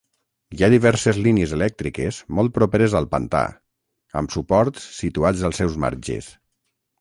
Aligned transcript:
Hi 0.59 0.63
ha 0.63 0.69
diverses 0.73 1.17
línies 1.25 1.51
elèctriques 1.57 2.17
molt 2.39 2.53
properes 2.55 2.95
al 3.01 3.09
pantà, 3.11 3.43
amb 4.23 4.35
suports 4.37 4.89
situats 5.03 5.45
als 5.51 5.61
seus 5.63 5.79
marges. 5.85 6.33